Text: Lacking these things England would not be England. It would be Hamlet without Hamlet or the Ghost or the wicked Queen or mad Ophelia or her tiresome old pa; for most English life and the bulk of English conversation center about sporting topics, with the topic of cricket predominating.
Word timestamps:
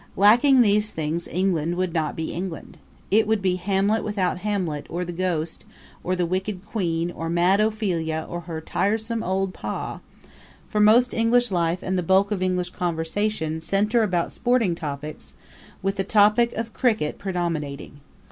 Lacking 0.17 0.61
these 0.63 0.89
things 0.89 1.27
England 1.27 1.75
would 1.75 1.93
not 1.93 2.15
be 2.15 2.33
England. 2.33 2.79
It 3.11 3.27
would 3.27 3.39
be 3.39 3.57
Hamlet 3.57 4.03
without 4.03 4.39
Hamlet 4.39 4.87
or 4.89 5.05
the 5.05 5.13
Ghost 5.13 5.63
or 6.03 6.15
the 6.15 6.25
wicked 6.25 6.65
Queen 6.65 7.11
or 7.11 7.29
mad 7.29 7.59
Ophelia 7.59 8.25
or 8.27 8.39
her 8.39 8.61
tiresome 8.61 9.21
old 9.21 9.53
pa; 9.53 9.99
for 10.67 10.79
most 10.79 11.13
English 11.13 11.51
life 11.51 11.83
and 11.83 11.99
the 11.99 12.01
bulk 12.01 12.31
of 12.31 12.41
English 12.41 12.71
conversation 12.71 13.61
center 13.61 14.01
about 14.01 14.31
sporting 14.31 14.73
topics, 14.73 15.35
with 15.83 15.97
the 15.97 16.03
topic 16.03 16.51
of 16.53 16.73
cricket 16.73 17.19
predominating. 17.19 17.99